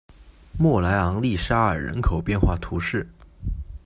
[0.57, 3.07] 莫莱昂利沙尔人口变化图示